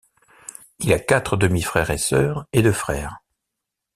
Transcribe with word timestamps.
Il 0.79 0.91
a 0.93 0.99
quatre 0.99 1.37
demi-frères-et-soeurs 1.37 2.47
et 2.53 2.63
deux 2.63 2.71
frères. 2.73 3.19